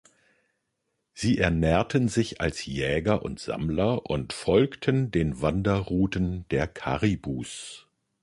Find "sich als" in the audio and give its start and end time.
2.07-2.65